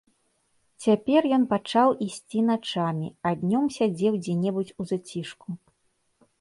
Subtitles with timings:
[0.85, 5.47] Цяпер ён пачаў ісці начамі, а днём сядзеў дзе-небудзь у зацішку.